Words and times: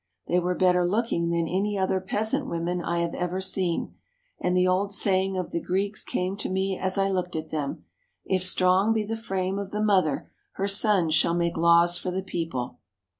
They 0.25 0.39
were 0.39 0.55
better 0.55 0.83
looking 0.83 1.29
than 1.29 1.47
any 1.47 1.77
other 1.77 2.01
peasant 2.01 2.47
women 2.47 2.81
I 2.81 3.01
have 3.01 3.13
ever 3.13 3.39
seen, 3.39 3.93
and 4.39 4.57
the 4.57 4.67
old 4.67 4.91
saying 4.91 5.37
of 5.37 5.51
the 5.51 5.61
Greeks 5.61 6.03
came 6.03 6.35
to 6.37 6.49
me 6.49 6.75
as 6.75 6.97
I 6.97 7.07
looked 7.07 7.35
at 7.35 7.51
them: 7.51 7.85
"If 8.25 8.41
strong 8.41 8.93
be 8.93 9.03
the 9.05 9.15
frame 9.15 9.59
of 9.59 9.69
the 9.69 9.79
mother, 9.79 10.31
her 10.53 10.67
sons 10.67 11.13
shall 11.13 11.35
make 11.35 11.55
laws 11.55 11.99
for 11.99 12.09
the 12.09 12.23
people." 12.23 12.79